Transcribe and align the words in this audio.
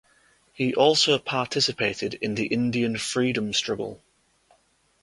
He 0.51 0.73
also 0.73 1.19
participated 1.19 2.15
in 2.15 2.33
the 2.33 2.47
Indian 2.47 2.97
freedom 2.97 3.53
struggle. 3.53 4.01